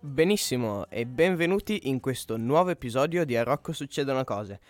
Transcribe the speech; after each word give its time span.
Benissimo 0.00 0.88
e 0.88 1.06
benvenuti 1.06 1.88
in 1.88 1.98
questo 1.98 2.36
nuovo 2.36 2.70
episodio 2.70 3.24
di 3.24 3.36
A 3.36 3.42
Rocco 3.42 3.72
succedono 3.72 4.22
cose. 4.22 4.60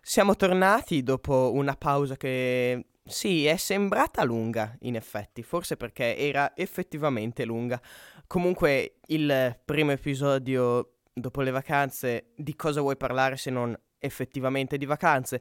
Siamo 0.00 0.34
tornati 0.34 1.02
dopo 1.02 1.50
una 1.52 1.76
pausa 1.76 2.16
che 2.16 2.86
sì, 3.04 3.44
è 3.44 3.56
sembrata 3.56 4.24
lunga 4.24 4.74
in 4.80 4.96
effetti, 4.96 5.42
forse 5.42 5.76
perché 5.76 6.16
era 6.16 6.56
effettivamente 6.56 7.44
lunga. 7.44 7.78
Comunque 8.26 9.00
il 9.08 9.60
primo 9.62 9.90
episodio 9.90 11.00
dopo 11.12 11.42
le 11.42 11.50
vacanze, 11.50 12.30
di 12.34 12.56
cosa 12.56 12.80
vuoi 12.80 12.96
parlare 12.96 13.36
se 13.36 13.50
non 13.50 13.78
effettivamente 13.98 14.78
di 14.78 14.86
vacanze? 14.86 15.40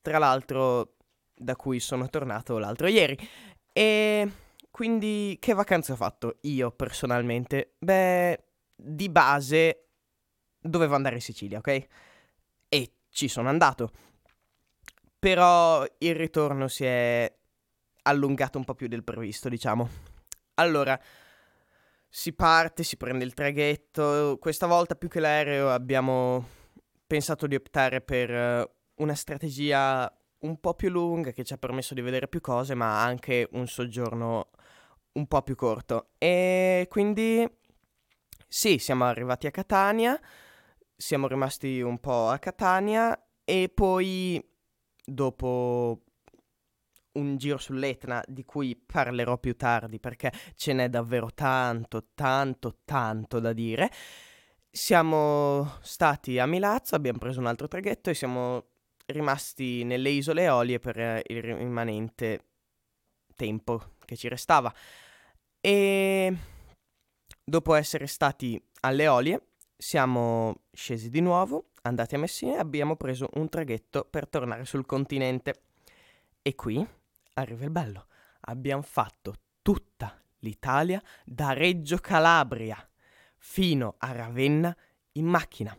Tra 0.00 0.18
l'altro 0.18 0.98
da 1.34 1.56
cui 1.56 1.80
sono 1.80 2.08
tornato 2.08 2.58
l'altro 2.58 2.86
ieri. 2.86 3.18
E 3.72 4.30
quindi 4.70 5.36
che 5.40 5.54
vacanze 5.54 5.92
ho 5.92 5.96
fatto 5.96 6.38
io 6.42 6.70
personalmente? 6.70 7.74
Beh, 7.78 8.44
di 8.74 9.08
base 9.08 9.88
dovevo 10.58 10.94
andare 10.94 11.16
in 11.16 11.20
Sicilia, 11.20 11.58
ok? 11.58 11.86
E 12.68 12.92
ci 13.08 13.28
sono 13.28 13.48
andato. 13.48 13.92
Però 15.18 15.84
il 15.98 16.14
ritorno 16.14 16.68
si 16.68 16.84
è 16.84 17.32
allungato 18.02 18.58
un 18.58 18.64
po' 18.64 18.74
più 18.74 18.88
del 18.88 19.04
previsto, 19.04 19.48
diciamo. 19.48 19.88
Allora, 20.54 20.98
si 22.08 22.32
parte, 22.32 22.82
si 22.82 22.96
prende 22.96 23.24
il 23.24 23.34
traghetto. 23.34 24.36
Questa 24.40 24.66
volta 24.66 24.96
più 24.96 25.08
che 25.08 25.20
l'aereo 25.20 25.70
abbiamo 25.70 26.46
pensato 27.06 27.46
di 27.46 27.54
optare 27.54 28.00
per 28.00 28.30
eh, 28.30 28.70
una 28.96 29.14
strategia 29.14 30.10
un 30.42 30.58
po' 30.60 30.74
più 30.74 30.90
lunga 30.90 31.32
che 31.32 31.44
ci 31.44 31.52
ha 31.52 31.58
permesso 31.58 31.94
di 31.94 32.00
vedere 32.00 32.28
più 32.28 32.40
cose, 32.40 32.74
ma 32.74 33.02
anche 33.02 33.48
un 33.52 33.66
soggiorno 33.66 34.50
un 35.12 35.26
po' 35.26 35.42
più 35.42 35.54
corto. 35.54 36.10
E 36.18 36.86
quindi 36.88 37.46
sì, 38.48 38.78
siamo 38.78 39.04
arrivati 39.04 39.46
a 39.46 39.50
Catania, 39.50 40.18
siamo 40.94 41.26
rimasti 41.26 41.80
un 41.80 41.98
po' 41.98 42.28
a 42.28 42.38
Catania 42.38 43.18
e 43.44 43.70
poi 43.72 44.42
dopo 45.04 46.02
un 47.12 47.36
giro 47.36 47.58
sull'Etna 47.58 48.22
di 48.26 48.44
cui 48.44 48.76
parlerò 48.76 49.38
più 49.38 49.56
tardi 49.56 49.98
perché 50.00 50.32
ce 50.54 50.72
n'è 50.72 50.88
davvero 50.88 51.30
tanto, 51.34 52.08
tanto, 52.14 52.78
tanto 52.84 53.40
da 53.40 53.52
dire. 53.52 53.90
Siamo 54.70 55.78
stati 55.82 56.38
a 56.38 56.46
Milazzo, 56.46 56.94
abbiamo 56.94 57.18
preso 57.18 57.40
un 57.40 57.46
altro 57.46 57.68
traghetto 57.68 58.10
e 58.10 58.14
siamo 58.14 58.71
rimasti 59.06 59.84
nelle 59.84 60.10
isole 60.10 60.42
Eolie 60.42 60.78
per 60.78 60.98
eh, 60.98 61.22
il 61.26 61.42
rimanente 61.42 62.44
tempo 63.34 63.94
che 64.04 64.16
ci 64.16 64.28
restava. 64.28 64.72
E 65.60 66.36
dopo 67.44 67.74
essere 67.74 68.06
stati 68.06 68.60
alle 68.80 69.04
Eolie 69.04 69.46
siamo 69.76 70.62
scesi 70.72 71.10
di 71.10 71.20
nuovo, 71.20 71.70
andati 71.82 72.14
a 72.14 72.18
Messina 72.18 72.54
e 72.54 72.58
abbiamo 72.58 72.96
preso 72.96 73.28
un 73.34 73.48
traghetto 73.48 74.04
per 74.04 74.28
tornare 74.28 74.64
sul 74.64 74.86
continente. 74.86 75.62
E 76.40 76.54
qui 76.54 76.86
arriva 77.34 77.64
il 77.64 77.70
bello. 77.70 78.06
Abbiamo 78.42 78.82
fatto 78.82 79.34
tutta 79.62 80.20
l'Italia 80.38 81.02
da 81.24 81.52
Reggio 81.52 81.98
Calabria 81.98 82.76
fino 83.38 83.96
a 83.98 84.12
Ravenna 84.12 84.76
in 85.12 85.26
macchina. 85.26 85.76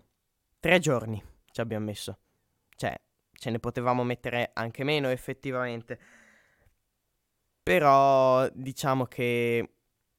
Tre 0.59 0.80
giorni 0.80 1.22
ci 1.52 1.62
abbiamo 1.62 1.86
messo. 1.86 2.19
Cioè, 2.75 2.94
ce 3.44 3.50
ne 3.50 3.59
potevamo 3.59 4.06
mettere 4.06 4.52
anche 4.54 4.86
meno 4.86 5.09
effettivamente. 5.09 6.00
Però 7.62 8.48
diciamo 8.54 9.06
che 9.06 9.74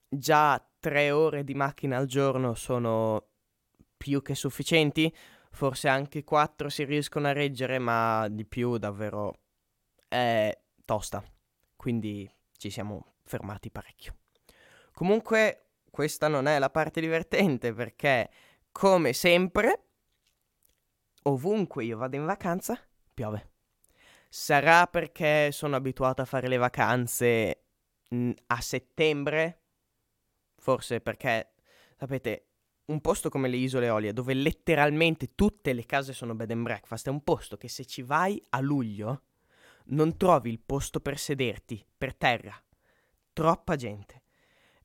già 0.07 0.63
tre 0.79 1.11
ore 1.11 1.43
di 1.43 1.55
macchina 1.55 1.97
al 1.97 2.05
giorno 2.05 2.53
sono 2.53 3.29
più 3.97 4.21
che 4.21 4.35
sufficienti. 4.35 5.15
Forse 5.51 5.89
anche 5.89 6.23
quattro 6.23 6.69
si 6.69 6.85
riescono 6.85 7.29
a 7.29 7.33
reggere, 7.33 7.79
ma 7.79 8.29
di 8.29 8.45
più 8.45 8.77
davvero 8.77 9.39
è 10.07 10.55
tosta. 10.85 11.25
Quindi 11.77 12.31
ci 12.59 12.69
siamo 12.69 13.15
fermati 13.23 13.71
parecchio. 13.71 14.17
Comunque, 14.93 15.69
questa 15.91 16.29
non 16.29 16.47
è 16.47 16.59
la 16.59 16.69
parte 16.69 17.01
divertente 17.01 17.73
perché, 17.73 18.29
come 18.71 19.15
sempre, 19.15 19.85
ovunque 21.23 21.85
io 21.85 21.97
vado 21.97 22.17
in 22.17 22.27
vacanza, 22.27 22.79
piove. 23.15 23.53
Sarà 24.29 24.87
perché 24.89 25.51
sono 25.53 25.77
abituato 25.77 26.21
a 26.21 26.27
fare 26.27 26.49
le 26.49 26.57
vacanze 26.57 27.67
mm, 28.15 28.33
a 28.49 28.61
settembre? 28.61 29.61
Forse 30.57 31.01
perché, 31.01 31.55
sapete, 31.97 32.49
un 32.87 33.01
posto 33.01 33.31
come 33.31 33.49
le 33.49 33.57
Isole 33.57 33.89
Olie, 33.89 34.13
dove 34.13 34.35
letteralmente 34.35 35.35
tutte 35.35 35.73
le 35.73 35.87
case 35.87 36.13
sono 36.13 36.35
bed 36.35 36.51
and 36.51 36.63
breakfast, 36.63 37.07
è 37.07 37.11
un 37.11 37.23
posto 37.23 37.57
che 37.57 37.69
se 37.69 37.87
ci 37.87 38.03
vai 38.03 38.43
a 38.51 38.61
luglio 38.61 39.23
non 39.87 40.17
trovi 40.17 40.51
il 40.51 40.61
posto 40.61 41.01
per 41.01 41.19
sederti, 41.19 41.85
per 41.97 42.15
terra. 42.15 42.55
Troppa 43.33 43.77
gente. 43.77 44.23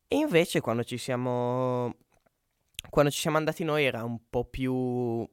E 0.07 0.17
invece 0.17 0.61
quando 0.61 0.83
ci 0.83 0.97
siamo... 0.97 1.95
Quando 2.89 3.11
ci 3.11 3.19
siamo 3.19 3.37
andati 3.37 3.63
noi 3.63 3.83
era 3.83 4.03
un 4.03 4.19
po' 4.29 4.45
più... 4.45 5.27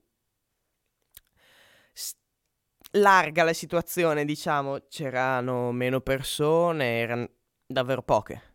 larga 2.97 3.43
la 3.45 3.53
situazione, 3.53 4.25
diciamo. 4.25 4.85
C'erano 4.89 5.73
meno 5.73 6.01
persone, 6.01 6.99
erano 6.99 7.29
davvero 7.67 8.03
poche. 8.03 8.55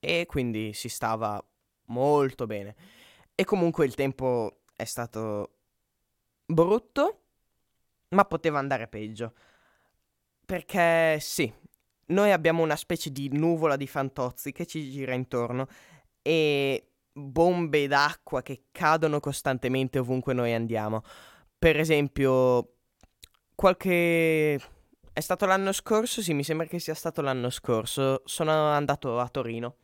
E 0.00 0.26
quindi 0.26 0.72
si 0.72 0.88
stava 0.88 1.42
molto 1.86 2.46
bene. 2.46 2.76
E 3.34 3.44
comunque 3.44 3.86
il 3.86 3.94
tempo 3.94 4.62
è 4.74 4.84
stato 4.84 5.56
brutto, 6.44 7.22
ma 8.10 8.24
poteva 8.24 8.58
andare 8.58 8.88
peggio. 8.88 9.34
Perché 10.44 11.18
sì, 11.20 11.52
noi 12.06 12.32
abbiamo 12.32 12.62
una 12.62 12.76
specie 12.76 13.10
di 13.10 13.28
nuvola 13.30 13.76
di 13.76 13.86
fantozzi 13.86 14.52
che 14.52 14.66
ci 14.66 14.90
gira 14.90 15.14
intorno 15.14 15.66
e 16.22 16.92
bombe 17.12 17.86
d'acqua 17.86 18.42
che 18.42 18.64
cadono 18.70 19.20
costantemente 19.20 19.98
ovunque 19.98 20.32
noi 20.32 20.54
andiamo. 20.54 21.02
Per 21.58 21.78
esempio, 21.78 22.77
qualche... 23.58 24.54
È 25.12 25.18
stato 25.18 25.44
l'anno 25.44 25.72
scorso? 25.72 26.22
Sì, 26.22 26.32
mi 26.32 26.44
sembra 26.44 26.68
che 26.68 26.78
sia 26.78 26.94
stato 26.94 27.22
l'anno 27.22 27.50
scorso. 27.50 28.22
Sono 28.24 28.52
andato 28.70 29.18
a 29.18 29.28
Torino. 29.28 29.74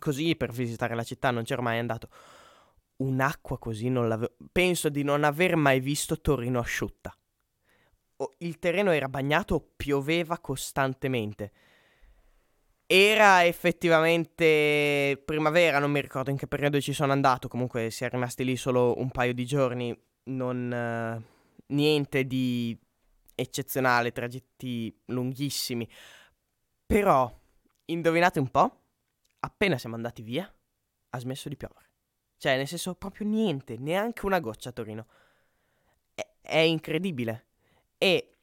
Così 0.00 0.34
per 0.34 0.50
visitare 0.50 0.96
la 0.96 1.04
città, 1.04 1.30
non 1.30 1.44
c'ero 1.44 1.62
mai 1.62 1.78
andato. 1.78 2.08
Un'acqua 2.96 3.56
così 3.58 3.88
non 3.88 4.08
l'avevo... 4.08 4.34
Penso 4.50 4.88
di 4.88 5.04
non 5.04 5.22
aver 5.22 5.54
mai 5.54 5.78
visto 5.78 6.20
Torino 6.20 6.58
asciutta. 6.58 7.16
Il 8.38 8.58
terreno 8.58 8.90
era 8.90 9.08
bagnato, 9.08 9.74
pioveva 9.76 10.36
costantemente. 10.40 11.52
Era 12.84 13.46
effettivamente 13.46 15.22
primavera, 15.24 15.78
non 15.78 15.92
mi 15.92 16.00
ricordo 16.00 16.30
in 16.30 16.36
che 16.36 16.48
periodo 16.48 16.80
ci 16.80 16.92
sono 16.92 17.12
andato, 17.12 17.46
comunque 17.46 17.90
si 17.90 18.04
è 18.04 18.08
rimasti 18.08 18.44
lì 18.44 18.56
solo 18.56 18.98
un 18.98 19.10
paio 19.10 19.34
di 19.34 19.44
giorni, 19.44 19.96
non 20.24 20.72
eh, 20.72 21.35
niente 21.68 22.24
di 22.24 22.78
eccezionale, 23.34 24.12
tragitti 24.12 24.94
lunghissimi. 25.06 25.88
Però, 26.84 27.32
indovinate 27.86 28.38
un 28.38 28.50
po', 28.50 28.80
appena 29.40 29.78
siamo 29.78 29.94
andati 29.94 30.22
via, 30.22 30.52
ha 31.10 31.18
smesso 31.18 31.48
di 31.48 31.56
piovere. 31.56 31.90
Cioè, 32.38 32.56
nel 32.56 32.66
senso, 32.66 32.94
proprio 32.94 33.26
niente, 33.26 33.76
neanche 33.78 34.26
una 34.26 34.40
goccia 34.40 34.70
a 34.70 34.72
Torino. 34.72 35.06
È, 36.14 36.26
è 36.40 36.58
incredibile. 36.58 37.46
E 37.98 38.36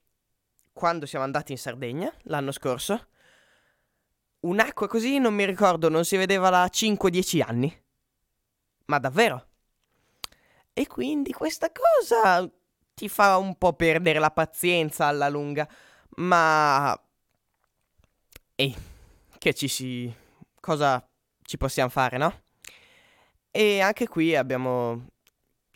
quando 0.74 1.06
siamo 1.06 1.26
andati 1.26 1.52
in 1.52 1.58
Sardegna, 1.58 2.12
l'anno 2.24 2.52
scorso, 2.52 3.08
un'acqua 4.42 4.88
così, 4.88 5.20
non 5.20 5.34
mi 5.34 5.46
ricordo, 5.46 5.90
non 5.90 6.06
si 6.06 6.18
vedeva 6.18 6.50
da 6.50 6.66
5-10 6.66 7.42
anni. 7.42 7.82
Ma 8.86 9.00
davvero? 9.00 9.48
E 10.74 10.88
quindi 10.88 11.32
questa 11.32 11.72
cosa 11.72 12.52
ti 12.94 13.10
fa 13.10 13.38
un 13.38 13.58
po' 13.58 13.74
perdere 13.74 14.20
la 14.20 14.32
pazienza 14.32 15.06
alla 15.06 15.30
lunga. 15.30 15.68
Ma... 16.18 16.98
Ehi, 18.56 18.76
che 19.38 19.54
ci 19.54 19.68
si... 19.68 20.14
cosa 20.60 21.06
ci 21.44 21.58
possiamo 21.58 21.90
fare, 21.90 22.18
no? 22.18 22.42
E 23.52 23.82
anche 23.82 24.08
qui 24.08 24.36
abbiamo 24.36 25.08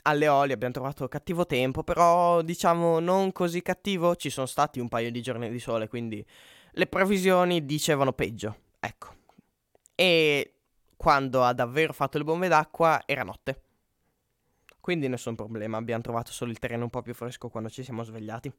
alle 0.07 0.27
Oli 0.29 0.53
abbiamo 0.53 0.73
trovato 0.73 1.07
cattivo 1.07 1.45
tempo, 1.45 1.83
però 1.83 2.41
diciamo 2.41 2.99
non 2.99 3.31
così 3.33 3.61
cattivo, 3.61 4.15
ci 4.15 4.29
sono 4.29 4.45
stati 4.45 4.79
un 4.79 4.87
paio 4.87 5.11
di 5.11 5.21
giorni 5.21 5.49
di 5.49 5.59
sole, 5.59 5.87
quindi 5.87 6.25
le 6.71 6.87
previsioni 6.87 7.65
dicevano 7.65 8.13
peggio, 8.13 8.57
ecco. 8.79 9.15
E 9.95 10.53
quando 10.95 11.43
ha 11.43 11.53
davvero 11.53 11.91
fatto 11.93 12.17
le 12.17 12.23
bombe 12.23 12.47
d'acqua 12.47 13.03
era 13.05 13.23
notte. 13.23 13.61
Quindi 14.87 15.09
nessun 15.09 15.35
problema, 15.35 15.75
abbiamo 15.75 16.01
trovato 16.01 16.31
solo 16.31 16.49
il 16.49 16.59
terreno 16.59 16.83
un 16.85 16.89
po' 16.89 17.01
più 17.01 17.13
fresco 17.13 17.49
quando 17.49 17.69
ci 17.69 17.83
siamo 17.83 18.03
svegliati. 18.03 18.49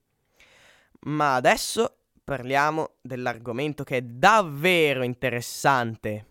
Ma 1.04 1.36
adesso 1.36 2.00
parliamo 2.22 2.96
dell'argomento 3.00 3.82
che 3.82 3.96
è 3.96 4.02
davvero 4.02 5.04
interessante. 5.04 6.26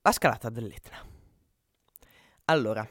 La 0.00 0.10
scalata 0.10 0.48
dell'Etna. 0.48 0.96
Allora, 2.46 2.88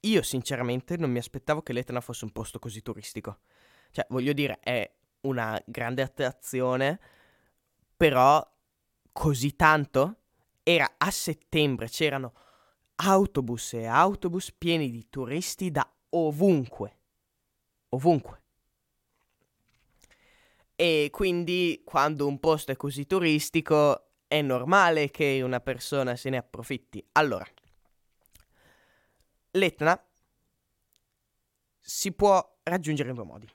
io 0.00 0.22
sinceramente 0.22 0.98
non 0.98 1.10
mi 1.10 1.16
aspettavo 1.16 1.62
che 1.62 1.72
l'Etna 1.72 2.02
fosse 2.02 2.26
un 2.26 2.32
posto 2.32 2.58
così 2.58 2.82
turistico. 2.82 3.38
Cioè, 3.90 4.04
voglio 4.10 4.34
dire, 4.34 4.60
è 4.60 4.94
una 5.22 5.58
grande 5.64 6.02
attrazione, 6.02 7.00
però 7.96 8.46
così 9.12 9.56
tanto? 9.56 10.16
Era 10.62 10.96
a 10.98 11.10
settembre, 11.10 11.88
c'erano 11.88 12.34
autobus 12.96 13.74
e 13.74 13.86
autobus 13.86 14.52
pieni 14.52 14.90
di 14.90 15.08
turisti 15.08 15.70
da 15.70 15.88
ovunque. 16.10 16.98
Ovunque. 17.90 18.42
E 20.76 21.08
quindi 21.12 21.82
quando 21.84 22.26
un 22.26 22.40
posto 22.40 22.72
è 22.72 22.76
così 22.76 23.06
turistico 23.06 24.10
è 24.26 24.42
normale 24.42 25.10
che 25.10 25.40
una 25.42 25.60
persona 25.60 26.16
se 26.16 26.30
ne 26.30 26.38
approfitti. 26.38 27.04
Allora, 27.12 27.46
l'Etna 29.52 30.04
si 31.80 32.12
può 32.12 32.58
raggiungere 32.64 33.10
in 33.10 33.14
due 33.14 33.24
modi. 33.24 33.48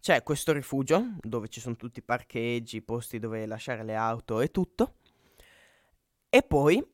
C'è 0.00 0.22
questo 0.22 0.52
rifugio 0.52 1.16
dove 1.20 1.48
ci 1.48 1.60
sono 1.60 1.76
tutti 1.76 2.00
i 2.00 2.02
parcheggi, 2.02 2.82
posti 2.82 3.18
dove 3.18 3.46
lasciare 3.46 3.82
le 3.82 3.96
auto 3.96 4.40
e 4.40 4.50
tutto. 4.50 4.96
E 6.28 6.42
poi 6.42 6.84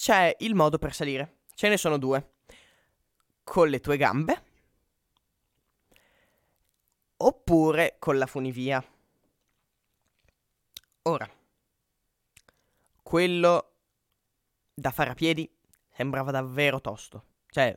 c'è 0.00 0.36
il 0.38 0.54
modo 0.54 0.78
per 0.78 0.94
salire. 0.94 1.38
Ce 1.54 1.68
ne 1.68 1.76
sono 1.76 1.98
due. 1.98 2.34
Con 3.42 3.68
le 3.68 3.80
tue 3.80 3.96
gambe 3.96 4.44
oppure 7.16 7.96
con 7.98 8.16
la 8.16 8.26
funivia. 8.26 8.84
Ora, 11.02 11.28
quello 13.02 13.72
da 14.72 14.90
fare 14.92 15.10
a 15.10 15.14
piedi 15.14 15.50
sembrava 15.90 16.30
davvero 16.30 16.80
tosto. 16.80 17.24
Cioè, 17.48 17.76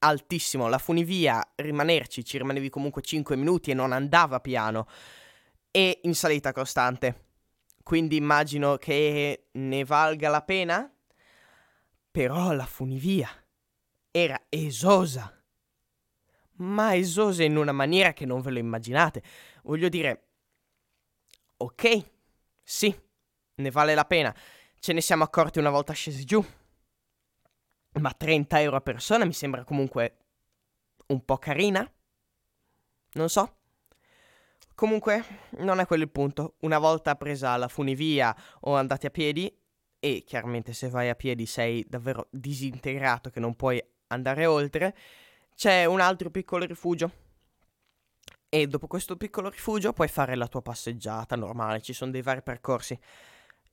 altissimo. 0.00 0.68
La 0.68 0.76
funivia, 0.76 1.52
rimanerci, 1.54 2.24
ci 2.26 2.36
rimanevi 2.36 2.68
comunque 2.68 3.00
5 3.00 3.36
minuti 3.36 3.70
e 3.70 3.74
non 3.74 3.92
andava 3.92 4.40
piano. 4.40 4.86
E 5.70 6.00
in 6.02 6.14
salita 6.14 6.52
costante. 6.52 7.28
Quindi 7.82 8.16
immagino 8.16 8.76
che 8.76 9.46
ne 9.52 9.84
valga 9.84 10.28
la 10.28 10.42
pena. 10.42 10.93
Però 12.14 12.52
la 12.52 12.64
funivia 12.64 13.28
era 14.12 14.40
esosa. 14.48 15.36
Ma 16.58 16.94
esosa 16.94 17.42
in 17.42 17.56
una 17.56 17.72
maniera 17.72 18.12
che 18.12 18.24
non 18.24 18.40
ve 18.40 18.52
lo 18.52 18.60
immaginate. 18.60 19.20
Voglio 19.64 19.88
dire, 19.88 20.28
ok, 21.56 22.04
sì, 22.62 22.96
ne 23.56 23.70
vale 23.72 23.96
la 23.96 24.04
pena. 24.04 24.32
Ce 24.78 24.92
ne 24.92 25.00
siamo 25.00 25.24
accorti 25.24 25.58
una 25.58 25.70
volta 25.70 25.92
scesi 25.92 26.24
giù. 26.24 26.40
Ma 27.94 28.12
30 28.12 28.60
euro 28.60 28.76
a 28.76 28.80
persona 28.80 29.24
mi 29.24 29.32
sembra 29.32 29.64
comunque 29.64 30.18
un 31.08 31.24
po' 31.24 31.38
carina. 31.38 31.92
Non 33.14 33.28
so. 33.28 33.56
Comunque, 34.76 35.48
non 35.58 35.80
è 35.80 35.86
quello 35.86 36.04
il 36.04 36.10
punto. 36.10 36.54
Una 36.60 36.78
volta 36.78 37.16
presa 37.16 37.56
la 37.56 37.66
funivia 37.66 38.36
o 38.60 38.76
andati 38.76 39.06
a 39.06 39.10
piedi, 39.10 39.52
e 40.04 40.22
chiaramente 40.26 40.74
se 40.74 40.90
vai 40.90 41.08
a 41.08 41.14
piedi 41.14 41.46
sei 41.46 41.82
davvero 41.88 42.28
disintegrato 42.30 43.30
che 43.30 43.40
non 43.40 43.54
puoi 43.54 43.82
andare 44.08 44.44
oltre, 44.44 44.94
c'è 45.54 45.86
un 45.86 45.98
altro 45.98 46.28
piccolo 46.28 46.66
rifugio. 46.66 47.10
E 48.50 48.66
dopo 48.66 48.86
questo 48.86 49.16
piccolo 49.16 49.48
rifugio 49.48 49.94
puoi 49.94 50.08
fare 50.08 50.34
la 50.34 50.46
tua 50.46 50.60
passeggiata 50.60 51.36
normale, 51.36 51.80
ci 51.80 51.94
sono 51.94 52.10
dei 52.10 52.20
vari 52.20 52.42
percorsi. 52.42 52.98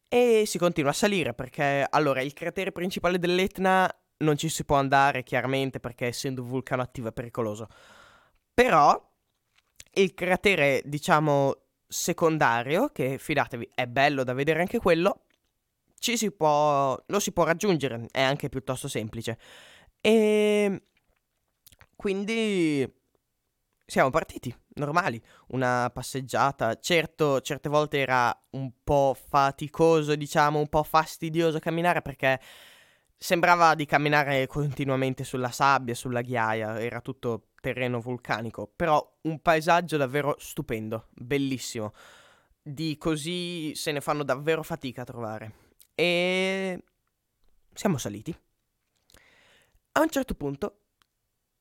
E 0.08 0.44
si 0.46 0.58
continua 0.58 0.92
a 0.92 0.94
salire 0.94 1.34
perché, 1.34 1.86
allora, 1.90 2.22
il 2.22 2.32
cratere 2.32 2.72
principale 2.72 3.20
dell'Etna 3.20 3.94
non 4.20 4.38
ci 4.38 4.48
si 4.48 4.64
può 4.64 4.78
andare 4.78 5.24
chiaramente 5.24 5.82
perché 5.82 6.06
essendo 6.06 6.44
un 6.44 6.48
vulcano 6.48 6.82
attivo 6.82 7.10
è 7.10 7.12
pericoloso. 7.12 7.68
Però 8.54 8.98
il 9.96 10.14
cratere, 10.14 10.82
diciamo, 10.86 11.58
secondario, 11.86 12.88
che 12.88 13.18
fidatevi 13.18 13.72
è 13.76 13.86
bello 13.86 14.24
da 14.24 14.32
vedere 14.32 14.62
anche 14.62 14.80
quello, 14.80 15.24
ci 16.02 16.18
si 16.18 16.32
può, 16.32 17.00
lo 17.06 17.20
si 17.20 17.32
può 17.32 17.44
raggiungere, 17.44 18.08
è 18.10 18.22
anche 18.22 18.50
piuttosto 18.50 18.88
semplice. 18.88 19.38
E 20.02 20.82
quindi 21.96 22.92
siamo 23.86 24.10
partiti, 24.10 24.52
normali, 24.76 25.22
una 25.50 25.92
passeggiata. 25.94 26.80
Certo, 26.80 27.40
certe 27.42 27.70
volte 27.70 28.00
era 28.00 28.36
un 28.52 28.72
po' 28.84 29.16
faticoso, 29.16 30.16
diciamo, 30.16 30.58
un 30.58 30.70
po' 30.70 30.82
fastidioso 30.82 31.60
camminare 31.60 32.02
perché 32.02 32.42
sembrava 33.16 33.76
di 33.76 33.86
camminare 33.86 34.48
continuamente 34.48 35.24
sulla 35.24 35.52
sabbia, 35.52 35.94
sulla 35.94 36.22
ghiaia, 36.22 36.82
era 36.82 37.00
tutto 37.02 37.50
terreno 37.62 38.00
vulcanico, 38.00 38.72
però 38.76 39.20
un 39.22 39.40
paesaggio 39.40 39.98
davvero 39.98 40.36
stupendo, 40.40 41.10
bellissimo. 41.12 41.94
Di 42.60 42.98
così 42.98 43.76
se 43.76 43.92
ne 43.92 44.02
fanno 44.02 44.24
davvero 44.24 44.64
fatica 44.64 45.04
a 45.04 45.06
trovare. 45.06 45.61
E 46.02 46.84
siamo 47.76 48.00
saliti. 48.00 48.36
A 49.92 50.02
un 50.02 50.10
certo 50.10 50.34
punto 50.34 50.80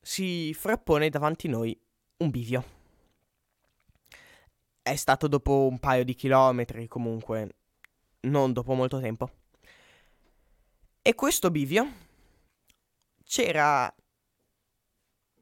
si 0.01 0.51
frappone 0.55 1.11
davanti 1.11 1.45
a 1.45 1.51
noi 1.51 1.79
un 2.17 2.29
bivio. 2.31 2.65
È 4.81 4.95
stato 4.95 5.27
dopo 5.27 5.67
un 5.67 5.77
paio 5.77 6.03
di 6.03 6.15
chilometri 6.15 6.87
comunque, 6.87 7.57
non 8.21 8.51
dopo 8.51 8.73
molto 8.73 8.99
tempo. 8.99 9.29
E 11.03 11.13
questo 11.13 11.51
bivio 11.51 11.91
c'era... 13.23 13.93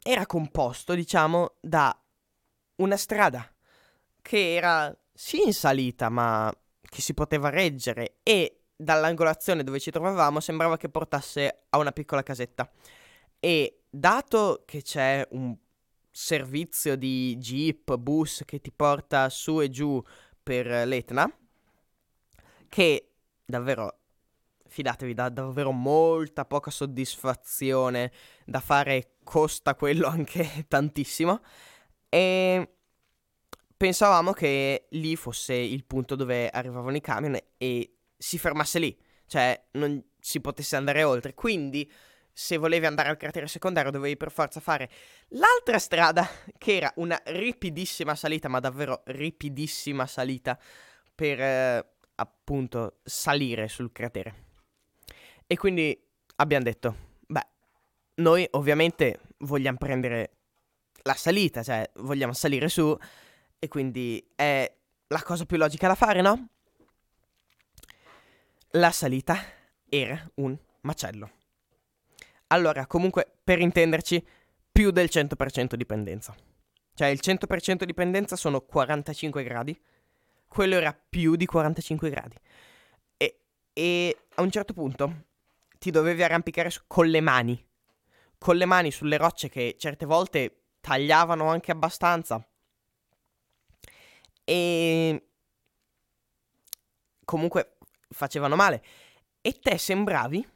era 0.04 0.26
composto, 0.26 0.94
diciamo, 0.94 1.56
da 1.62 1.98
una 2.76 2.98
strada 2.98 3.50
che 4.22 4.56
era 4.56 4.94
sì 5.14 5.42
in 5.46 5.54
salita, 5.54 6.10
ma 6.10 6.54
che 6.82 7.00
si 7.02 7.14
poteva 7.14 7.48
reggere 7.48 8.18
e 8.24 8.59
dall'angolazione 8.82 9.66
dove 9.66 9.78
ci 9.78 9.92
trovavamo 9.92 10.40
sembrava 10.40 10.78
che 10.78 10.88
portasse 10.88 11.64
a 11.70 11.78
una 11.78 11.92
piccola 11.92 12.24
casetta. 12.24 12.70
E 13.38 13.82
dato 13.90 14.64
che 14.66 14.82
c'è 14.82 15.28
un 15.32 15.56
servizio 16.10 16.96
di 16.96 17.36
jeep, 17.38 17.98
bus 17.98 18.44
che 18.46 18.62
ti 18.62 18.72
porta 18.72 19.30
su 19.30 19.62
e 19.62 19.70
giù 19.70 20.02
per 20.42 20.88
l'Etna, 20.88 21.30
che 22.70 23.12
davvero, 23.46 24.00
fidatevi, 24.68 25.14
dà 25.14 25.28
davvero 25.28 25.72
molta 25.72 26.46
poca 26.46 26.72
soddisfazione 26.72 28.12
da 28.46 28.62
fare, 28.62 29.16
costa 29.24 29.76
quello 29.76 30.08
anche 30.08 30.66
tantissimo, 30.70 31.42
e 32.08 32.76
pensavamo 33.76 34.32
che 34.32 34.88
lì 34.92 35.16
fosse 35.18 35.54
il 35.54 35.84
punto 35.84 36.16
dove 36.16 36.50
arrivavano 36.50 36.96
i 36.96 37.02
camion 37.02 37.38
e 37.58 37.99
si 38.20 38.38
fermasse 38.38 38.80
lì, 38.80 39.00
cioè 39.26 39.60
non 39.72 40.04
si 40.20 40.42
potesse 40.42 40.76
andare 40.76 41.04
oltre, 41.04 41.34
quindi 41.34 41.90
se 42.32 42.58
volevi 42.58 42.86
andare 42.86 43.10
al 43.10 43.18
cratere 43.18 43.48
secondario 43.48 43.92
dovevi 43.92 44.18
per 44.18 44.32
forza 44.32 44.60
fare 44.60 44.90
l'altra 45.30 45.80
strada, 45.80 46.28
che 46.58 46.76
era 46.76 46.92
una 46.98 47.20
ripidissima 47.26 48.16
salita, 48.16 48.50
ma 48.50 48.60
davvero 48.60 49.02
ripidissima 49.06 50.06
salita, 50.06 50.60
per 51.16 51.42
eh, 51.42 51.94
appunto 52.16 53.00
salire 53.04 53.68
sul 53.68 53.92
cratere. 53.92 54.48
E 55.48 55.58
quindi 55.58 55.98
abbiamo 56.36 56.64
detto, 56.64 56.96
beh, 57.26 57.48
noi 58.16 58.48
ovviamente 58.52 59.20
vogliamo 59.40 59.78
prendere 59.78 60.32
la 61.04 61.14
salita, 61.14 61.64
cioè 61.64 61.90
vogliamo 61.96 62.34
salire 62.34 62.70
su, 62.70 62.96
e 63.58 63.68
quindi 63.68 64.26
è 64.36 64.72
la 65.08 65.24
cosa 65.24 65.46
più 65.46 65.58
logica 65.58 65.88
da 65.88 65.96
fare, 65.96 66.22
no? 66.22 66.50
La 68.74 68.92
salita 68.92 69.36
era 69.90 70.30
un 70.36 70.56
macello. 70.82 71.32
Allora, 72.48 72.86
comunque, 72.86 73.26
per 73.44 73.60
intenderci, 73.60 74.24
più 74.72 74.92
del 74.92 75.10
100% 75.12 75.74
dipendenza. 75.74 76.36
Cioè, 76.94 77.08
il 77.08 77.20
100% 77.20 77.84
dipendenza 77.84 78.36
sono 78.36 78.62
45 78.62 79.44
gradi. 79.44 79.80
Quello 80.48 80.76
era 80.76 80.94
più 80.94 81.36
di 81.36 81.48
45 81.48 82.10
gradi. 82.12 82.36
E, 83.18 83.40
e 83.74 84.18
a 84.36 84.42
un 84.44 84.52
certo 84.52 84.74
punto 84.74 85.26
ti 85.80 85.90
dovevi 85.90 86.22
arrampicare 86.22 86.70
su, 86.70 86.82
con 86.86 87.08
le 87.08 87.22
mani. 87.22 87.68
Con 88.38 88.56
le 88.56 88.66
mani 88.66 88.92
sulle 88.92 89.18
rocce 89.18 89.50
che 89.50 89.78
certe 89.80 90.06
volte 90.06 90.66
tagliavano 90.80 91.48
anche 91.50 91.72
abbastanza. 91.72 92.48
E 94.44 95.24
comunque 97.26 97.78
facevano 98.10 98.56
male. 98.56 98.84
E 99.42 99.60
te 99.60 99.78
sembravi, 99.78 100.48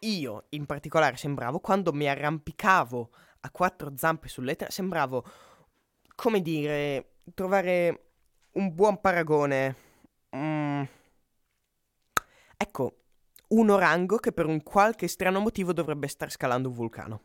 io 0.00 0.46
in 0.50 0.66
particolare 0.66 1.16
sembravo, 1.16 1.60
quando 1.60 1.92
mi 1.92 2.08
arrampicavo 2.08 3.10
a 3.40 3.50
quattro 3.50 3.92
zampe 3.96 4.28
sull'Etna, 4.28 4.70
sembravo, 4.70 5.24
come 6.14 6.40
dire, 6.40 7.18
trovare 7.34 8.12
un 8.52 8.74
buon 8.74 9.00
paragone. 9.00 9.76
Mm. 10.34 10.82
Ecco, 12.56 12.96
un 13.48 13.70
orango 13.70 14.16
che 14.16 14.32
per 14.32 14.46
un 14.46 14.62
qualche 14.62 15.08
strano 15.08 15.40
motivo 15.40 15.72
dovrebbe 15.72 16.08
star 16.08 16.30
scalando 16.30 16.68
un 16.68 16.74
vulcano. 16.74 17.22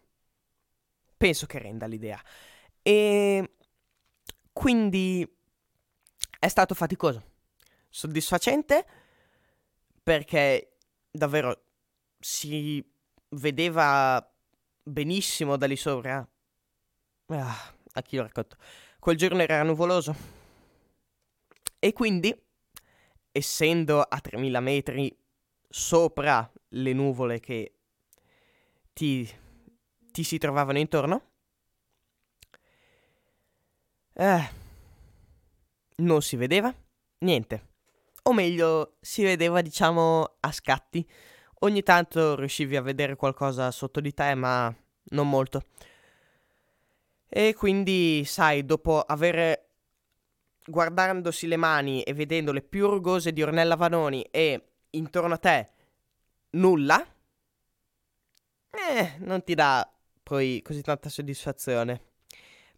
Penso 1.16 1.46
che 1.46 1.60
renda 1.60 1.86
l'idea. 1.88 2.22
E 2.82 3.56
quindi 4.52 5.28
è 6.40 6.48
stato 6.48 6.76
faticoso, 6.76 7.24
soddisfacente 7.90 8.86
perché 10.08 10.78
davvero 11.12 11.66
si 12.18 12.82
vedeva 13.32 14.26
benissimo 14.82 15.58
da 15.58 15.68
lì 15.68 15.76
sopra. 15.76 16.26
Ah, 17.26 17.74
a 17.92 18.02
chi 18.04 18.16
lo 18.16 18.22
racconto? 18.22 18.56
Quel 19.00 19.18
giorno 19.18 19.42
era 19.42 19.62
nuvoloso. 19.64 20.16
E 21.78 21.92
quindi, 21.92 22.34
essendo 23.34 24.00
a 24.00 24.22
3000 24.22 24.62
metri 24.62 25.14
sopra 25.68 26.50
le 26.70 26.94
nuvole 26.94 27.42
che 27.42 27.74
ti, 28.94 29.30
ti 30.10 30.24
si 30.24 30.38
trovavano 30.38 30.80
intorno, 30.80 31.32
eh, 34.14 34.50
non 35.98 36.22
si 36.22 36.38
vedeva 36.38 36.74
niente. 37.26 37.76
O 38.28 38.34
meglio, 38.34 38.98
si 39.00 39.24
vedeva, 39.24 39.62
diciamo, 39.62 40.36
a 40.42 40.52
scatti. 40.52 41.08
Ogni 41.60 41.82
tanto 41.82 42.36
riuscivi 42.36 42.76
a 42.76 42.82
vedere 42.82 43.16
qualcosa 43.16 43.72
sotto 43.72 44.02
di 44.02 44.14
te, 44.14 44.36
ma 44.36 44.74
non 45.12 45.30
molto. 45.30 45.64
E 47.26 47.54
quindi, 47.54 48.26
sai, 48.26 48.66
dopo 48.66 49.00
aver 49.00 49.70
guardandosi 50.66 51.48
le 51.48 51.56
mani 51.56 52.04
e 52.04 52.14
vedendole 52.14 52.62
più 52.62 52.90
rugose 52.90 53.32
di 53.32 53.42
Ornella 53.42 53.78
Vanoni 53.78 54.22
e 54.24 54.72
intorno 54.90 55.36
a 55.36 55.38
te 55.38 55.70
nulla, 56.52 57.02
eh, 58.72 59.16
non 59.20 59.42
ti 59.46 59.56
dà 59.56 59.90
poi 60.22 60.62
così 60.62 60.82
tanta 60.82 61.08
soddisfazione. 61.08 62.02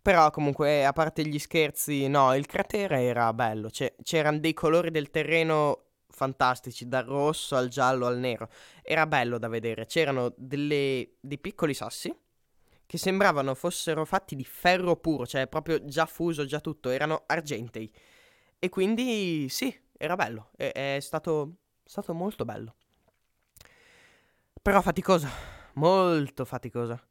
Però 0.09 0.31
comunque, 0.31 0.85
a 0.85 0.91
parte 0.91 1.23
gli 1.23 1.37
scherzi, 1.37 2.07
no, 2.07 2.33
il 2.33 2.47
cratere 2.47 3.03
era 3.03 3.31
bello. 3.31 3.69
C'è, 3.69 3.93
c'erano 4.01 4.39
dei 4.39 4.55
colori 4.55 4.89
del 4.89 5.11
terreno 5.11 5.83
fantastici, 6.07 6.87
dal 6.87 7.05
rosso 7.05 7.55
al 7.55 7.67
giallo 7.67 8.07
al 8.07 8.17
nero. 8.17 8.49
Era 8.81 9.05
bello 9.05 9.37
da 9.37 9.47
vedere. 9.47 9.85
C'erano 9.85 10.33
delle, 10.35 11.11
dei 11.19 11.37
piccoli 11.37 11.75
sassi 11.75 12.11
che 12.87 12.97
sembravano 12.97 13.53
fossero 13.53 14.03
fatti 14.03 14.35
di 14.35 14.43
ferro 14.43 14.95
puro, 14.95 15.27
cioè 15.27 15.45
proprio 15.45 15.85
già 15.85 16.07
fuso, 16.07 16.43
già 16.43 16.59
tutto. 16.59 16.89
Erano 16.89 17.25
argentei. 17.27 17.93
E 18.57 18.67
quindi 18.69 19.47
sì, 19.47 19.71
era 19.95 20.15
bello. 20.15 20.49
È, 20.55 20.71
è 20.95 20.99
stato, 21.01 21.57
stato 21.83 22.15
molto 22.15 22.45
bello. 22.45 22.73
Però 24.59 24.81
faticoso. 24.81 25.27
Molto 25.73 26.45
faticoso. 26.45 27.08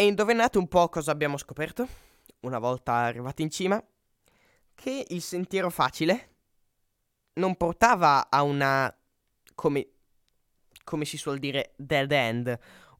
E 0.00 0.06
indovinate 0.06 0.58
un 0.58 0.68
po' 0.68 0.88
cosa 0.88 1.10
abbiamo 1.10 1.36
scoperto, 1.36 1.88
una 2.42 2.60
volta 2.60 2.92
arrivati 2.92 3.42
in 3.42 3.50
cima? 3.50 3.84
Che 4.72 5.06
il 5.08 5.20
sentiero 5.20 5.70
facile 5.70 6.36
non 7.32 7.56
portava 7.56 8.30
a 8.30 8.42
una, 8.42 8.96
come, 9.56 9.88
come 10.84 11.04
si 11.04 11.16
suol 11.16 11.40
dire, 11.40 11.72
dead 11.74 12.12
end, 12.12 12.56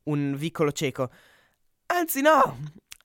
un 0.07 0.35
vicolo 0.35 0.73
cieco. 0.73 1.09
Anzi 1.87 2.21
no, 2.21 2.59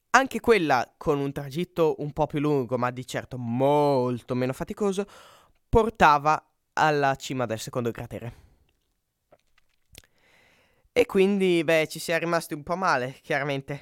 anche 0.09 0.39
quella 0.39 0.91
con 0.97 1.19
un 1.19 1.31
tragitto 1.31 1.93
un 1.99 2.13
po' 2.13 2.25
più 2.25 2.39
lungo, 2.39 2.79
ma 2.79 2.89
di 2.89 3.05
certo 3.05 3.37
molto 3.37 4.33
meno 4.33 4.53
faticoso, 4.53 5.05
portava 5.69 6.43
alla 6.73 7.15
cima 7.15 7.45
del 7.45 7.59
secondo 7.59 7.91
cratere. 7.91 8.42
E 10.95 11.07
quindi, 11.07 11.63
beh, 11.63 11.87
ci 11.87 11.97
si 11.97 12.11
è 12.11 12.19
rimasti 12.19 12.53
un 12.53 12.61
po' 12.61 12.75
male, 12.75 13.17
chiaramente. 13.23 13.81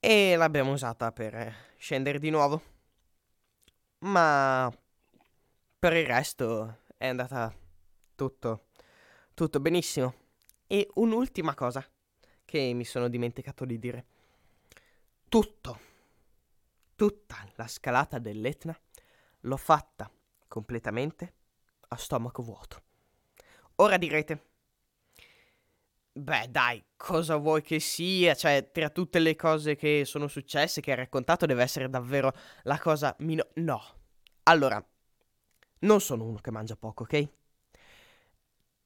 E 0.00 0.34
l'abbiamo 0.34 0.72
usata 0.72 1.12
per 1.12 1.74
scendere 1.78 2.18
di 2.18 2.30
nuovo. 2.30 2.60
Ma 3.98 4.76
per 5.78 5.92
il 5.92 6.04
resto 6.04 6.80
è 6.96 7.06
andata 7.06 7.56
tutto, 8.16 8.66
tutto 9.34 9.60
benissimo. 9.60 10.14
E 10.66 10.88
un'ultima 10.94 11.54
cosa 11.54 11.88
che 12.44 12.72
mi 12.74 12.84
sono 12.84 13.06
dimenticato 13.06 13.64
di 13.64 13.78
dire. 13.78 14.06
Tutto, 15.28 15.80
tutta 16.96 17.48
la 17.54 17.68
scalata 17.68 18.18
dell'Etna 18.18 18.76
l'ho 19.42 19.56
fatta 19.56 20.10
completamente 20.48 21.34
a 21.86 21.96
stomaco 21.96 22.42
vuoto. 22.42 22.82
Ora 23.76 23.96
direte, 23.96 24.54
Beh, 26.18 26.46
dai, 26.48 26.82
cosa 26.96 27.36
vuoi 27.36 27.60
che 27.60 27.78
sia? 27.78 28.34
Cioè, 28.34 28.70
tra 28.72 28.88
tutte 28.88 29.18
le 29.18 29.36
cose 29.36 29.76
che 29.76 30.06
sono 30.06 30.28
successe, 30.28 30.80
che 30.80 30.92
hai 30.92 30.96
raccontato, 30.96 31.44
deve 31.44 31.62
essere 31.62 31.90
davvero 31.90 32.32
la 32.62 32.78
cosa 32.78 33.14
meno... 33.18 33.46
No. 33.56 33.82
Allora, 34.44 34.82
non 35.80 36.00
sono 36.00 36.24
uno 36.24 36.38
che 36.38 36.50
mangia 36.50 36.74
poco, 36.74 37.02
ok? 37.02 37.28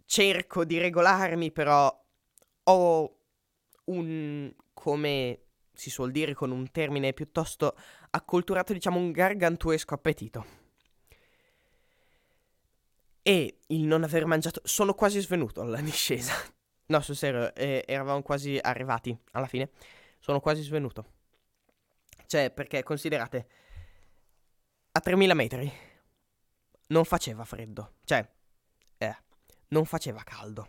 Cerco 0.04 0.64
di 0.64 0.78
regolarmi, 0.78 1.52
però 1.52 2.04
ho 2.64 3.16
un... 3.84 4.52
come 4.72 5.42
si 5.72 5.88
suol 5.88 6.10
dire 6.10 6.34
con 6.34 6.50
un 6.50 6.68
termine 6.72 7.12
piuttosto 7.12 7.76
acculturato, 8.10 8.72
diciamo 8.72 8.98
un 8.98 9.12
gargantuesco 9.12 9.94
appetito. 9.94 10.46
E 13.22 13.60
il 13.68 13.84
non 13.84 14.02
aver 14.02 14.26
mangiato... 14.26 14.60
Sono 14.64 14.94
quasi 14.94 15.20
svenuto 15.20 15.60
alla 15.60 15.78
discesa. 15.80 16.34
No, 16.90 17.00
sul 17.00 17.14
serio, 17.14 17.54
eh, 17.54 17.84
eravamo 17.86 18.20
quasi 18.20 18.58
arrivati 18.60 19.16
alla 19.30 19.46
fine. 19.46 19.70
Sono 20.18 20.40
quasi 20.40 20.62
svenuto. 20.62 21.18
Cioè, 22.26 22.50
perché 22.50 22.82
considerate, 22.82 23.46
a 24.90 25.00
3000 25.00 25.34
metri 25.34 25.72
non 26.88 27.04
faceva 27.04 27.44
freddo. 27.44 27.94
Cioè, 28.04 28.28
eh, 28.98 29.16
non 29.68 29.84
faceva 29.84 30.24
caldo. 30.24 30.68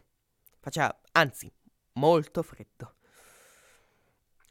Faceva, 0.60 0.96
anzi, 1.14 1.52
molto 1.94 2.44
freddo. 2.44 2.98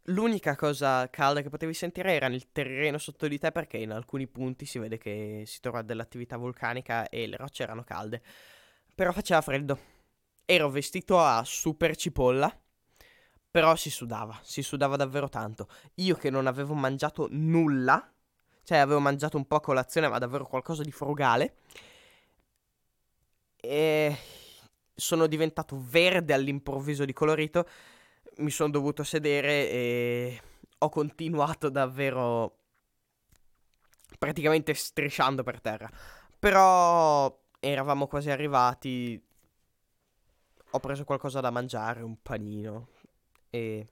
L'unica 0.06 0.56
cosa 0.56 1.08
calda 1.08 1.40
che 1.40 1.50
potevi 1.50 1.72
sentire 1.72 2.14
era 2.14 2.26
il 2.26 2.50
terreno 2.50 2.98
sotto 2.98 3.28
di 3.28 3.38
te 3.38 3.52
perché 3.52 3.76
in 3.76 3.92
alcuni 3.92 4.26
punti 4.26 4.66
si 4.66 4.80
vede 4.80 4.98
che 4.98 5.44
si 5.46 5.60
trova 5.60 5.82
dell'attività 5.82 6.36
vulcanica 6.36 7.08
e 7.08 7.28
le 7.28 7.36
rocce 7.36 7.62
erano 7.62 7.84
calde. 7.84 8.20
Però 8.92 9.12
faceva 9.12 9.40
freddo 9.40 9.98
ero 10.50 10.68
vestito 10.68 11.20
a 11.20 11.44
super 11.44 11.94
cipolla, 11.94 12.52
però 13.48 13.76
si 13.76 13.88
sudava, 13.88 14.36
si 14.42 14.62
sudava 14.62 14.96
davvero 14.96 15.28
tanto. 15.28 15.68
Io 15.96 16.16
che 16.16 16.28
non 16.28 16.48
avevo 16.48 16.74
mangiato 16.74 17.28
nulla, 17.30 18.12
cioè 18.64 18.78
avevo 18.78 18.98
mangiato 18.98 19.36
un 19.36 19.46
po' 19.46 19.54
a 19.54 19.60
colazione, 19.60 20.08
ma 20.08 20.18
davvero 20.18 20.44
qualcosa 20.44 20.82
di 20.82 20.90
frugale, 20.90 21.54
e 23.54 24.16
sono 24.92 25.28
diventato 25.28 25.76
verde 25.78 26.32
all'improvviso 26.32 27.04
di 27.04 27.12
colorito, 27.12 27.68
mi 28.38 28.50
sono 28.50 28.70
dovuto 28.70 29.04
sedere 29.04 29.70
e 29.70 30.42
ho 30.78 30.88
continuato 30.88 31.68
davvero 31.68 32.56
praticamente 34.18 34.74
strisciando 34.74 35.44
per 35.44 35.60
terra. 35.60 35.88
Però 36.40 37.40
eravamo 37.60 38.08
quasi 38.08 38.30
arrivati, 38.30 39.22
ho 40.70 40.80
preso 40.80 41.04
qualcosa 41.04 41.40
da 41.40 41.50
mangiare, 41.50 42.02
un 42.02 42.20
panino. 42.22 42.88
E 43.50 43.86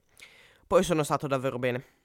poi 0.65 0.83
sono 0.83 1.03
stato 1.03 1.27
davvero 1.27 1.59
bene. 1.59 1.97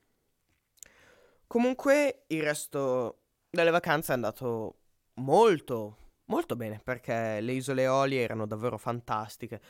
Comunque 1.46 2.24
il 2.28 2.42
resto 2.42 3.20
delle 3.50 3.70
vacanze 3.70 4.12
è 4.12 4.14
andato 4.14 4.78
molto, 5.14 5.96
molto 6.26 6.56
bene 6.56 6.80
perché 6.82 7.40
le 7.40 7.52
isole 7.52 7.82
Eolie 7.82 8.22
erano 8.22 8.46
davvero 8.46 8.78
fantastiche. 8.78 9.60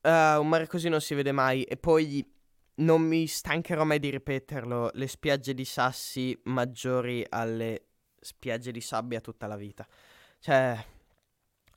Uh, 0.00 0.40
un 0.40 0.48
mare 0.48 0.66
così 0.66 0.88
non 0.88 1.00
si 1.00 1.14
vede 1.14 1.32
mai 1.32 1.62
e 1.64 1.76
poi 1.76 2.28
non 2.76 3.02
mi 3.02 3.26
stancherò 3.26 3.84
mai 3.84 3.98
di 3.98 4.10
ripeterlo, 4.10 4.90
le 4.94 5.06
spiagge 5.06 5.54
di 5.54 5.64
sassi 5.64 6.40
maggiori 6.44 7.24
alle 7.28 7.88
spiagge 8.18 8.72
di 8.72 8.80
sabbia 8.80 9.20
tutta 9.20 9.46
la 9.46 9.56
vita. 9.56 9.86
Cioè, 10.38 10.84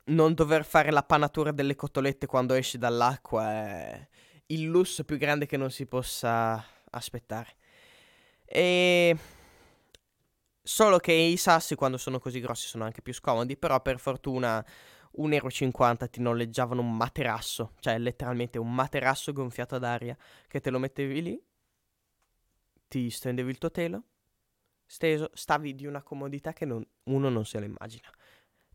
non 0.05 0.33
dover 0.33 0.65
fare 0.65 0.91
la 0.91 1.03
panatura 1.03 1.51
delle 1.51 1.75
cotolette 1.75 2.25
quando 2.25 2.53
esci 2.53 2.77
dall'acqua 2.77 3.51
è 3.51 4.07
il 4.47 4.63
lusso 4.63 5.03
più 5.03 5.17
grande 5.17 5.45
che 5.45 5.57
non 5.57 5.71
si 5.71 5.85
possa 5.85 6.63
aspettare. 6.89 7.55
E 8.45 9.17
Solo 10.67 10.97
che 10.97 11.11
i 11.11 11.37
sassi 11.37 11.75
quando 11.75 11.95
sono 11.99 12.17
così 12.17 12.39
grossi 12.39 12.67
sono 12.67 12.85
anche 12.85 13.03
più 13.03 13.13
scomodi, 13.13 13.55
però 13.55 13.79
per 13.83 13.99
fortuna 13.99 14.65
1,50 15.19 15.71
euro 15.83 16.09
ti 16.09 16.21
noleggiavano 16.21 16.81
un 16.81 16.97
materasso, 16.97 17.73
cioè 17.79 17.99
letteralmente 17.99 18.57
un 18.57 18.73
materasso 18.73 19.31
gonfiato 19.31 19.75
ad 19.75 19.83
aria 19.83 20.17
che 20.47 20.61
te 20.61 20.71
lo 20.71 20.79
mettevi 20.79 21.21
lì, 21.21 21.39
ti 22.87 23.11
stendevi 23.11 23.51
il 23.51 23.59
tuo 23.59 23.69
telo, 23.69 24.03
steso, 24.87 25.29
stavi 25.33 25.75
di 25.75 25.85
una 25.85 26.01
comodità 26.01 26.51
che 26.51 26.65
non, 26.65 26.83
uno 27.03 27.29
non 27.29 27.45
se 27.45 27.59
lo 27.59 27.65
immagina. 27.65 28.09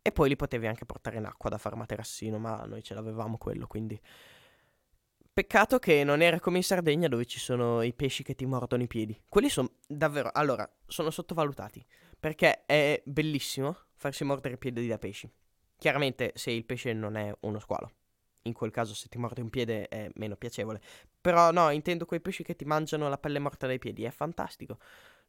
E 0.03 0.13
poi 0.13 0.29
li 0.29 0.37
potevi 0.37 0.67
anche 0.67 0.87
portare 0.87 1.19
in 1.19 1.25
acqua 1.25 1.51
da 1.51 1.59
far 1.59 1.77
materassino, 1.77 2.39
ma 2.39 2.65
noi 2.65 2.83
ce 2.83 2.95
l'avevamo 2.95 3.39
quello, 3.39 3.67
quindi... 3.67 4.01
Peccato 5.33 5.79
che 5.79 6.03
non 6.05 6.23
era 6.23 6.41
come 6.41 6.57
in 6.59 6.65
Sardegna 6.65 7.07
dove 7.09 7.25
ci 7.25 7.39
sono 7.39 7.83
i 7.83 7.95
pesci 7.95 8.23
che 8.25 8.35
ti 8.35 8.45
mordono 8.45 8.83
i 8.83 8.89
piedi. 8.89 9.19
Quelli 9.29 9.49
sono 9.49 9.71
davvero... 9.87 10.29
Allora, 10.33 10.69
sono 10.87 11.11
sottovalutati. 11.11 11.87
Perché 12.19 12.67
è 12.67 13.01
bellissimo 13.07 13.77
farsi 13.95 14.25
mordere 14.25 14.55
i 14.55 14.59
piedi 14.59 14.87
da 14.87 14.99
pesci. 14.99 15.31
Chiaramente 15.79 16.33
se 16.35 16.51
il 16.51 16.65
pesce 16.67 16.93
non 16.93 17.17
è 17.17 17.33
uno 17.41 17.59
squalo. 17.59 17.93
In 18.43 18.53
quel 18.53 18.71
caso 18.71 18.93
se 18.93 19.09
ti 19.09 19.19
morde 19.19 19.41
un 19.41 19.51
piede 19.51 19.89
è 19.89 20.11
meno 20.15 20.37
piacevole. 20.37 20.81
Però 21.21 21.53
no, 21.53 21.71
intendo 21.71 22.05
quei 22.05 22.21
pesci 22.21 22.43
che 22.43 22.57
ti 22.57 22.65
mangiano 22.65 23.09
la 23.09 23.17
pelle 23.17 23.39
morta 23.39 23.67
dai 23.67 23.79
piedi. 23.79 24.05
È 24.05 24.11
fantastico. 24.11 24.79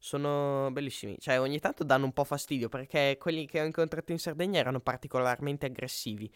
Sono 0.04 0.68
bellissimi. 0.72 1.16
Cioè 1.16 1.38
ogni 1.38 1.60
tanto 1.60 1.84
danno 1.84 2.06
un 2.06 2.12
po' 2.12 2.24
fastidio 2.24 2.68
perché 2.68 3.16
quelli 3.20 3.46
che 3.46 3.60
ho 3.60 3.64
incontrato 3.64 4.10
in 4.10 4.18
Sardegna 4.18 4.58
erano 4.58 4.80
particolarmente 4.80 5.66
aggressivi 5.66 6.28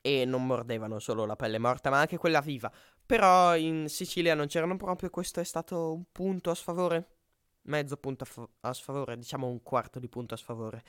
e 0.00 0.24
non 0.24 0.46
mordevano 0.46 0.98
solo 0.98 1.26
la 1.26 1.36
pelle 1.36 1.58
morta, 1.58 1.90
ma 1.90 2.00
anche 2.00 2.16
quella 2.16 2.40
viva. 2.40 2.72
Però 3.04 3.54
in 3.54 3.86
Sicilia 3.90 4.34
non 4.34 4.46
c'erano 4.46 4.78
proprio, 4.78 5.10
questo 5.10 5.40
è 5.40 5.44
stato 5.44 5.92
un 5.92 6.04
punto 6.10 6.48
a 6.48 6.54
sfavore, 6.54 7.16
mezzo 7.64 7.98
punto 7.98 8.24
a, 8.24 8.26
fa- 8.26 8.48
a 8.60 8.72
sfavore, 8.72 9.18
diciamo 9.18 9.46
un 9.46 9.62
quarto 9.62 9.98
di 9.98 10.08
punto 10.08 10.32
a 10.32 10.38
sfavore, 10.38 10.82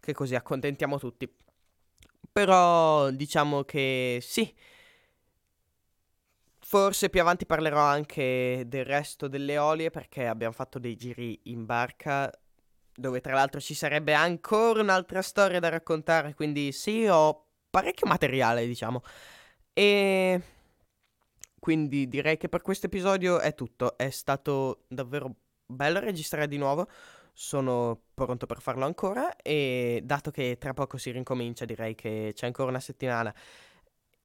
che 0.00 0.14
così 0.14 0.34
accontentiamo 0.34 0.98
tutti. 0.98 1.30
Però 2.32 3.10
diciamo 3.10 3.64
che 3.64 4.18
sì. 4.22 4.50
Forse 6.66 7.10
più 7.10 7.20
avanti 7.20 7.44
parlerò 7.44 7.78
anche 7.78 8.64
del 8.66 8.86
resto 8.86 9.28
delle 9.28 9.58
olie 9.58 9.90
perché 9.90 10.26
abbiamo 10.26 10.54
fatto 10.54 10.78
dei 10.78 10.96
giri 10.96 11.38
in 11.44 11.66
barca 11.66 12.32
dove 12.94 13.20
tra 13.20 13.34
l'altro 13.34 13.60
ci 13.60 13.74
sarebbe 13.74 14.14
ancora 14.14 14.80
un'altra 14.80 15.20
storia 15.20 15.60
da 15.60 15.68
raccontare, 15.68 16.32
quindi 16.32 16.72
sì, 16.72 17.06
ho 17.06 17.48
parecchio 17.68 18.06
materiale, 18.06 18.66
diciamo. 18.66 19.02
E 19.74 20.40
quindi 21.58 22.08
direi 22.08 22.38
che 22.38 22.48
per 22.48 22.62
questo 22.62 22.86
episodio 22.86 23.40
è 23.40 23.54
tutto. 23.54 23.98
È 23.98 24.08
stato 24.08 24.84
davvero 24.88 25.34
bello 25.66 26.00
registrare 26.00 26.48
di 26.48 26.56
nuovo. 26.56 26.88
Sono 27.34 28.04
pronto 28.14 28.46
per 28.46 28.62
farlo 28.62 28.86
ancora 28.86 29.36
e 29.36 30.00
dato 30.02 30.30
che 30.30 30.56
tra 30.58 30.72
poco 30.72 30.96
si 30.96 31.10
rincomincia, 31.10 31.66
direi 31.66 31.94
che 31.94 32.32
c'è 32.34 32.46
ancora 32.46 32.70
una 32.70 32.80
settimana 32.80 33.34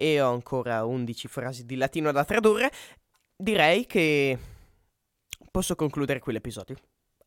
e 0.01 0.21
ho 0.21 0.31
ancora 0.31 0.85
11 0.85 1.27
frasi 1.27 1.65
di 1.65 1.75
latino 1.75 2.13
da 2.13 2.23
tradurre, 2.23 2.71
direi 3.35 3.85
che 3.85 4.37
posso 5.51 5.75
concludere 5.75 6.19
qui 6.19 6.31
l'episodio. 6.31 6.77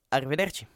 Arrivederci. 0.08 0.66